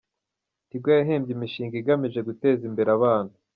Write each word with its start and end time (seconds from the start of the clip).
Tigo 0.69 0.89
yahembye 0.97 1.31
imishinga 1.33 1.75
igamije 1.81 2.19
guteza 2.27 2.61
imbere 2.69 2.89
abana 2.97 3.33